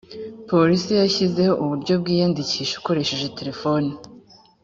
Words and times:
police 0.49 0.91
yashyizeho 1.03 1.53
uburyo 1.63 1.93
bwiyandikisha 2.01 2.73
ukoresheje 2.81 3.27
telefone 3.39 3.89